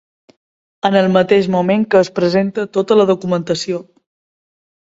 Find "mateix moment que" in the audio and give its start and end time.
1.17-2.01